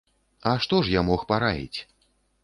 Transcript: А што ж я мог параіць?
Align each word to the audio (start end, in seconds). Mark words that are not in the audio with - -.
А 0.51 0.53
што 0.65 0.79
ж 0.87 0.95
я 0.99 1.03
мог 1.09 1.25
параіць? 1.31 1.79